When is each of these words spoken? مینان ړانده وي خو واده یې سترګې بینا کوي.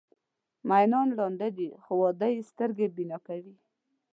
مینان 0.69 1.07
ړانده 1.17 1.47
وي 1.55 1.69
خو 1.83 1.93
واده 2.01 2.27
یې 2.35 2.47
سترګې 2.51 2.87
بینا 2.95 3.17
کوي. 3.27 3.55